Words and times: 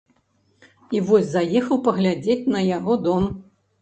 І 0.99 1.01
вось 1.09 1.29
заехаў 1.35 1.81
паглядзець 1.89 2.41
на 2.57 2.67
яго 2.77 2.97
дом. 3.11 3.23